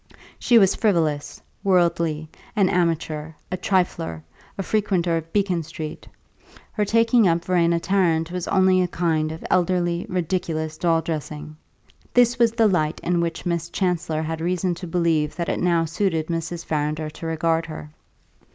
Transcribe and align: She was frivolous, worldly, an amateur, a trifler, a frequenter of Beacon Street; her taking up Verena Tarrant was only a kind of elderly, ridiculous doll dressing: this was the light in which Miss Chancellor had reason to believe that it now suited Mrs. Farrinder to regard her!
She 0.39 0.57
was 0.57 0.73
frivolous, 0.73 1.39
worldly, 1.63 2.27
an 2.55 2.69
amateur, 2.69 3.33
a 3.51 3.55
trifler, 3.55 4.23
a 4.57 4.63
frequenter 4.63 5.15
of 5.17 5.31
Beacon 5.31 5.61
Street; 5.61 6.07
her 6.71 6.85
taking 6.85 7.27
up 7.27 7.45
Verena 7.45 7.79
Tarrant 7.79 8.31
was 8.31 8.47
only 8.47 8.81
a 8.81 8.87
kind 8.87 9.31
of 9.31 9.45
elderly, 9.51 10.07
ridiculous 10.09 10.75
doll 10.75 11.03
dressing: 11.03 11.55
this 12.15 12.39
was 12.39 12.53
the 12.53 12.67
light 12.67 12.99
in 13.01 13.21
which 13.21 13.45
Miss 13.45 13.69
Chancellor 13.69 14.23
had 14.23 14.41
reason 14.41 14.73
to 14.73 14.87
believe 14.87 15.35
that 15.35 15.49
it 15.49 15.59
now 15.59 15.85
suited 15.85 16.29
Mrs. 16.29 16.65
Farrinder 16.65 17.11
to 17.11 17.27
regard 17.27 17.67
her! 17.67 17.91